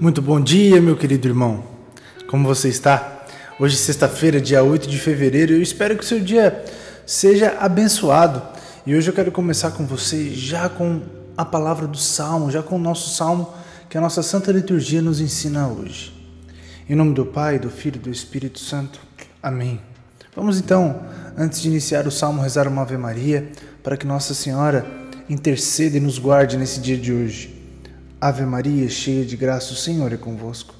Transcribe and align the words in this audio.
Muito 0.00 0.22
bom 0.22 0.40
dia, 0.40 0.80
meu 0.80 0.96
querido 0.96 1.26
irmão. 1.26 1.64
Como 2.28 2.46
você 2.46 2.68
está? 2.68 3.26
Hoje, 3.58 3.76
sexta-feira, 3.76 4.40
dia 4.40 4.62
8 4.62 4.88
de 4.88 4.96
fevereiro, 4.96 5.54
eu 5.54 5.60
espero 5.60 5.96
que 5.96 6.04
o 6.04 6.06
seu 6.06 6.20
dia 6.20 6.64
seja 7.04 7.56
abençoado. 7.58 8.40
E 8.86 8.94
hoje 8.94 9.10
eu 9.10 9.12
quero 9.12 9.32
começar 9.32 9.72
com 9.72 9.84
você 9.84 10.30
já 10.30 10.68
com 10.68 11.02
a 11.36 11.44
palavra 11.44 11.88
do 11.88 11.98
Salmo, 11.98 12.48
já 12.48 12.62
com 12.62 12.76
o 12.76 12.78
nosso 12.78 13.12
Salmo 13.16 13.52
que 13.90 13.98
a 13.98 14.00
nossa 14.00 14.22
Santa 14.22 14.52
Liturgia 14.52 15.02
nos 15.02 15.20
ensina 15.20 15.66
hoje. 15.66 16.14
Em 16.88 16.94
nome 16.94 17.12
do 17.12 17.26
Pai, 17.26 17.58
do 17.58 17.68
Filho 17.68 17.96
e 17.96 17.98
do 17.98 18.10
Espírito 18.10 18.60
Santo. 18.60 19.00
Amém. 19.42 19.80
Vamos 20.36 20.60
então, 20.60 21.02
antes 21.36 21.60
de 21.60 21.66
iniciar 21.66 22.06
o 22.06 22.12
Salmo, 22.12 22.40
rezar 22.40 22.68
uma 22.68 22.82
Ave 22.82 22.96
Maria 22.96 23.50
para 23.82 23.96
que 23.96 24.06
Nossa 24.06 24.32
Senhora 24.32 24.86
interceda 25.28 25.96
e 25.96 26.00
nos 26.00 26.20
guarde 26.20 26.56
nesse 26.56 26.78
dia 26.78 26.96
de 26.96 27.12
hoje. 27.12 27.57
Ave 28.20 28.44
Maria, 28.44 28.88
cheia 28.88 29.24
de 29.24 29.36
graça, 29.36 29.72
o 29.72 29.76
Senhor 29.76 30.12
é 30.12 30.16
convosco. 30.16 30.74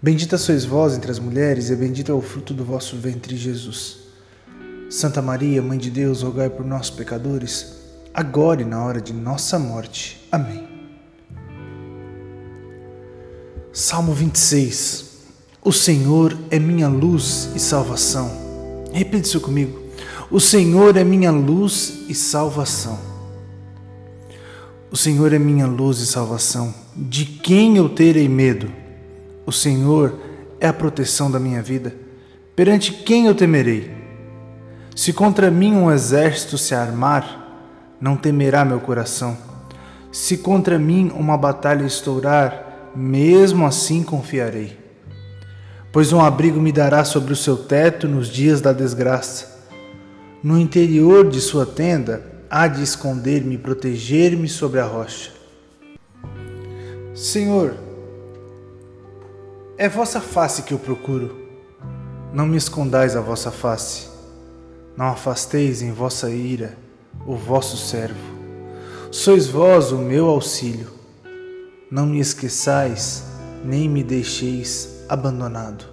Bendita 0.00 0.38
sois 0.38 0.64
vós 0.64 0.96
entre 0.96 1.10
as 1.10 1.18
mulheres, 1.18 1.70
e 1.70 1.76
bendito 1.76 2.12
é 2.12 2.14
o 2.14 2.20
fruto 2.20 2.54
do 2.54 2.64
vosso 2.64 2.96
ventre, 2.96 3.36
Jesus. 3.36 3.98
Santa 4.88 5.20
Maria, 5.20 5.60
Mãe 5.60 5.76
de 5.76 5.90
Deus, 5.90 6.22
rogai 6.22 6.48
por 6.48 6.64
nós, 6.64 6.88
pecadores, 6.88 7.78
agora 8.14 8.62
e 8.62 8.64
na 8.64 8.80
hora 8.84 9.00
de 9.00 9.12
nossa 9.12 9.58
morte. 9.58 10.28
Amém. 10.30 10.68
Salmo 13.72 14.14
26 14.14 15.18
O 15.64 15.72
Senhor 15.72 16.38
é 16.48 16.60
minha 16.60 16.88
luz 16.88 17.50
e 17.56 17.58
salvação. 17.58 18.30
Repita 18.92 19.26
isso 19.26 19.40
comigo. 19.40 19.82
O 20.30 20.38
Senhor 20.38 20.96
é 20.96 21.02
minha 21.02 21.32
luz 21.32 22.04
e 22.08 22.14
salvação. 22.14 23.07
O 24.90 24.96
Senhor 24.96 25.34
é 25.34 25.38
minha 25.38 25.66
luz 25.66 25.98
e 25.98 26.06
salvação. 26.06 26.74
De 26.96 27.26
quem 27.26 27.76
eu 27.76 27.90
terei 27.90 28.26
medo? 28.26 28.72
O 29.44 29.52
Senhor 29.52 30.18
é 30.58 30.66
a 30.66 30.72
proteção 30.72 31.30
da 31.30 31.38
minha 31.38 31.60
vida. 31.60 31.94
Perante 32.56 32.92
quem 32.92 33.26
eu 33.26 33.34
temerei? 33.34 33.90
Se 34.96 35.12
contra 35.12 35.50
mim 35.50 35.74
um 35.74 35.92
exército 35.92 36.56
se 36.56 36.74
armar, 36.74 37.46
não 38.00 38.16
temerá 38.16 38.64
meu 38.64 38.80
coração. 38.80 39.36
Se 40.10 40.38
contra 40.38 40.78
mim 40.78 41.12
uma 41.14 41.36
batalha 41.36 41.84
estourar, 41.84 42.90
mesmo 42.96 43.66
assim 43.66 44.02
confiarei. 44.02 44.74
Pois 45.92 46.14
um 46.14 46.20
abrigo 46.20 46.60
me 46.60 46.72
dará 46.72 47.04
sobre 47.04 47.34
o 47.34 47.36
seu 47.36 47.58
teto 47.58 48.08
nos 48.08 48.28
dias 48.28 48.62
da 48.62 48.72
desgraça. 48.72 49.68
No 50.42 50.58
interior 50.58 51.28
de 51.28 51.42
sua 51.42 51.66
tenda, 51.66 52.37
há 52.50 52.66
de 52.66 52.82
esconder-me 52.82 53.54
e 53.54 53.58
proteger-me 53.58 54.48
sobre 54.48 54.80
a 54.80 54.84
rocha. 54.86 55.32
Senhor, 57.14 57.74
é 59.76 59.88
vossa 59.88 60.20
face 60.20 60.62
que 60.62 60.72
eu 60.72 60.78
procuro. 60.78 61.48
Não 62.32 62.46
me 62.46 62.56
escondais 62.56 63.16
a 63.16 63.20
vossa 63.20 63.50
face. 63.50 64.08
Não 64.96 65.06
afasteis 65.06 65.82
em 65.82 65.92
vossa 65.92 66.30
ira 66.30 66.76
o 67.26 67.36
vosso 67.36 67.76
servo. 67.76 68.38
Sois 69.10 69.46
vós 69.46 69.92
o 69.92 69.98
meu 69.98 70.26
auxílio. 70.26 70.88
Não 71.90 72.06
me 72.06 72.20
esqueçais, 72.20 73.24
nem 73.64 73.88
me 73.88 74.02
deixeis 74.02 75.04
abandonado. 75.08 75.84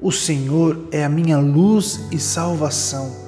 O 0.00 0.12
Senhor 0.12 0.78
é 0.90 1.04
a 1.04 1.08
minha 1.08 1.38
luz 1.38 2.00
e 2.10 2.18
salvação 2.18 3.23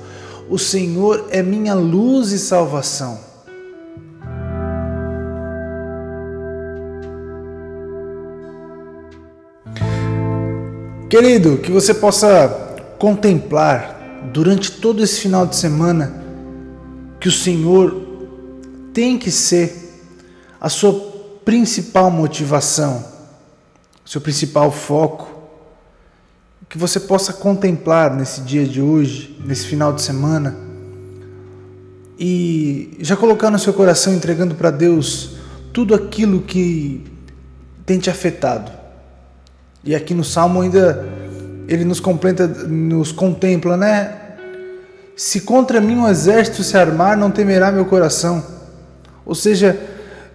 o 0.49 0.59
Senhor 0.59 1.27
é 1.31 1.43
minha 1.43 1.75
luz 1.75 2.33
e 2.33 2.39
salvação. 2.39 3.19
Querido, 11.09 11.59
que 11.59 11.71
você 11.71 11.95
possa 11.95 12.49
contemplar 12.99 14.29
durante 14.33 14.73
todo 14.73 15.03
esse 15.03 15.21
final 15.21 15.47
de 15.47 15.57
semana 15.57 16.25
que 17.21 17.28
o 17.28 17.33
Senhor 17.33 18.03
tem 18.93 19.19
que 19.19 19.31
ser 19.31 20.03
a 20.61 20.69
sua 20.69 20.93
principal 21.45 22.11
motivação, 22.11 23.05
seu 24.05 24.21
principal 24.21 24.71
foco 24.71 25.36
que 26.77 26.81
você 26.81 27.01
possa 27.01 27.33
contemplar 27.33 28.15
nesse 28.15 28.43
dia 28.43 28.67
de 28.67 28.83
hoje, 28.83 29.35
nesse 29.43 29.67
final 29.67 29.95
de 29.95 30.03
semana, 30.03 30.55
e 32.19 32.99
já 33.01 33.17
colocar 33.17 33.51
no 33.51 33.59
seu 33.59 33.73
coração, 33.73 34.13
entregando 34.13 34.55
para 34.55 34.71
Deus 34.71 35.37
tudo 35.73 35.95
aquilo 35.95 36.43
que 36.43 37.03
tem 37.87 37.99
te 37.99 38.11
afetado. 38.11 38.71
E 39.83 39.95
aqui 39.95 40.13
no 40.13 40.23
Salmo 40.23 40.61
ainda 40.61 41.03
ele 41.67 41.83
nos 41.83 41.99
completa, 41.99 42.47
nos 42.47 43.11
contempla, 43.11 43.75
né? 43.79 44.15
Se 45.17 45.41
contra 45.41 45.81
mim 45.81 45.97
um 45.97 46.07
exército 46.07 46.63
se 46.63 46.77
armar, 46.77 47.17
não 47.17 47.31
temerá 47.31 47.73
meu 47.73 47.87
coração. 47.87 48.45
Ou 49.25 49.35
seja, 49.35 49.81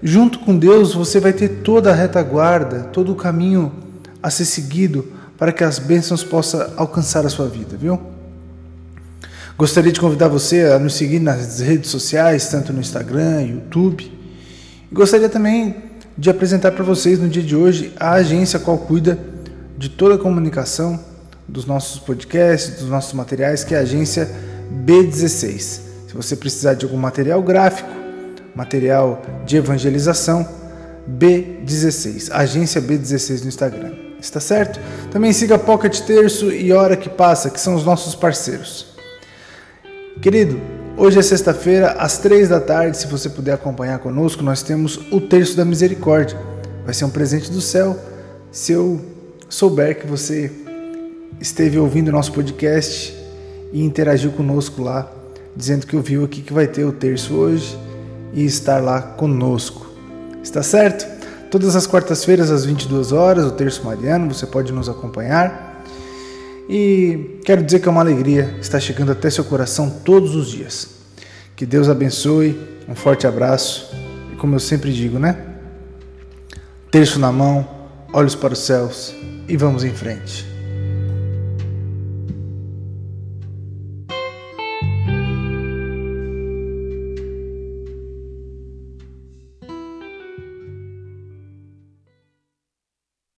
junto 0.02 0.40
com 0.40 0.58
Deus 0.58 0.96
você 0.96 1.20
vai 1.20 1.34
ter 1.34 1.62
toda 1.64 1.92
a 1.92 1.96
retaguarda, 1.96 2.86
todo 2.86 3.12
o 3.12 3.16
caminho 3.16 3.72
a 4.24 4.32
ser 4.32 4.46
seguido 4.46 5.21
para 5.42 5.52
que 5.52 5.64
as 5.64 5.80
bênçãos 5.80 6.24
possam 6.24 6.72
alcançar 6.78 7.26
a 7.26 7.30
sua 7.30 7.48
vida, 7.48 7.76
viu? 7.76 8.00
Gostaria 9.58 9.92
de 9.92 10.00
convidar 10.00 10.28
você 10.28 10.66
a 10.66 10.78
nos 10.78 10.94
seguir 10.94 11.20
nas 11.20 11.60
redes 11.60 11.90
sociais, 11.90 12.48
tanto 12.48 12.72
no 12.72 12.80
Instagram, 12.80 13.42
YouTube. 13.42 14.04
E 14.92 14.94
gostaria 14.94 15.28
também 15.28 15.78
de 16.16 16.30
apresentar 16.30 16.72
para 16.74 16.84
vocês 16.84 17.18
no 17.18 17.28
dia 17.28 17.42
de 17.42 17.56
hoje 17.56 17.92
a 18.00 18.12
agência 18.12 18.60
qual 18.60 18.78
cuida 18.78 19.18
de 19.80 19.90
toda 19.90 20.14
a 20.14 20.18
comunicação 20.20 21.00
dos 21.48 21.66
nossos 21.66 22.00
podcasts, 22.00 22.80
dos 22.80 22.90
nossos 22.90 23.14
materiais, 23.14 23.64
que 23.64 23.74
é 23.74 23.80
a 23.80 23.82
agência 23.82 24.30
B16. 24.86 25.58
Se 25.58 26.14
você 26.14 26.36
precisar 26.36 26.76
de 26.76 26.86
algum 26.86 26.98
material 26.98 27.42
gráfico, 27.42 27.90
material 28.56 29.20
de 29.44 29.58
evangelização, 29.58 30.48
B16, 31.10 32.30
agência 32.32 32.80
B16 32.80 33.42
no 33.42 33.48
Instagram. 33.48 34.01
Está 34.22 34.40
certo? 34.40 34.80
Também 35.10 35.34
siga 35.34 35.58
Pocket 35.58 36.00
Terço 36.02 36.52
e 36.52 36.72
Hora 36.72 36.96
que 36.96 37.10
Passa, 37.10 37.50
que 37.50 37.60
são 37.60 37.74
os 37.74 37.84
nossos 37.84 38.14
parceiros. 38.14 38.86
Querido, 40.22 40.62
hoje 40.96 41.18
é 41.18 41.22
sexta-feira, 41.24 41.94
às 41.94 42.20
três 42.20 42.48
da 42.48 42.60
tarde, 42.60 42.98
se 42.98 43.08
você 43.08 43.28
puder 43.28 43.54
acompanhar 43.54 43.98
conosco, 43.98 44.44
nós 44.44 44.62
temos 44.62 45.00
o 45.12 45.20
Terço 45.20 45.58
da 45.58 45.66
Misericórdia. 45.66 46.38
Vai 46.86 46.94
ser 46.94 47.06
um 47.06 47.10
presente 47.10 47.50
do 47.50 47.60
céu 47.60 47.98
se 48.52 48.72
eu 48.72 49.02
souber 49.50 50.00
que 50.00 50.06
você 50.06 50.52
esteve 51.40 51.80
ouvindo 51.80 52.10
o 52.10 52.12
nosso 52.12 52.32
podcast 52.32 53.18
e 53.74 53.84
interagiu 53.84 54.32
conosco 54.32 54.84
lá, 54.84 55.12
dizendo 55.56 55.88
que 55.88 55.96
ouviu 55.96 56.24
aqui 56.24 56.42
que 56.42 56.54
vai 56.54 56.68
ter 56.68 56.86
o 56.86 56.92
terço 56.92 57.34
hoje 57.34 57.76
e 58.34 58.46
estar 58.46 58.78
lá 58.78 59.02
conosco. 59.02 59.90
Está 60.44 60.62
certo? 60.62 61.11
Todas 61.52 61.76
as 61.76 61.86
quartas-feiras, 61.86 62.50
às 62.50 62.64
22 62.64 63.12
horas, 63.12 63.44
o 63.44 63.52
Terço 63.52 63.84
Mariano, 63.84 64.34
você 64.34 64.48
pode 64.48 64.72
nos 64.72 64.88
acompanhar. 64.88 65.84
E 66.70 67.42
quero 67.44 67.62
dizer 67.62 67.82
que 67.82 67.90
é 67.90 67.92
uma 67.92 68.00
alegria 68.00 68.56
estar 68.62 68.80
chegando 68.80 69.12
até 69.12 69.30
seu 69.30 69.44
coração 69.44 69.90
todos 69.90 70.34
os 70.34 70.50
dias. 70.50 70.88
Que 71.54 71.66
Deus 71.66 71.90
abençoe, 71.90 72.58
um 72.88 72.96
forte 72.96 73.28
abraço. 73.28 73.94
E 74.32 74.38
como 74.38 74.56
eu 74.56 74.62
sempre 74.62 74.94
digo, 74.94 75.20
né? 75.20 75.38
Terço 76.90 77.20
na 77.20 77.34
mão, 77.34 77.68
olhos 78.14 78.34
para 78.34 78.54
os 78.54 78.60
céus 78.60 79.14
e 79.46 79.58
vamos 79.58 79.84
em 79.84 79.92
frente. 79.92 80.51